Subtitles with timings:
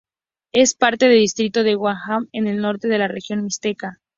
[0.51, 3.99] Es parte del distrito de Huajuapan, en el norte de la Región Mixteca.